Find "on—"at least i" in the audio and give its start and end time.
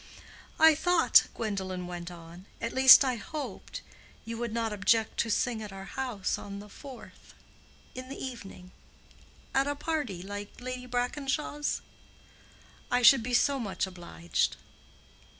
2.09-3.17